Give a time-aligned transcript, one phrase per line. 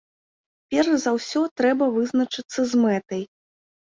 [0.75, 3.21] Перш за ўсё трэба вызначыцца з мэтай.